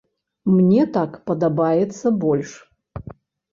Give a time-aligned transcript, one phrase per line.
[0.53, 2.57] Мне так падабаецца больш.